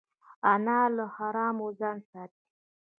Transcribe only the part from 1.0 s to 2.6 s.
حرامو ځان ساتي